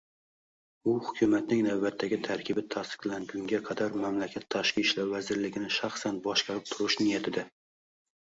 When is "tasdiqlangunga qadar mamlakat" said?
2.75-4.47